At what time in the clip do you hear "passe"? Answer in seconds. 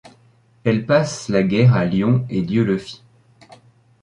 0.87-1.29